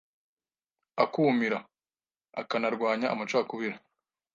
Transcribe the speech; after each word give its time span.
akumira, 1.03 1.59
akanarwanya 2.41 3.07
amacakubiri 3.13 3.77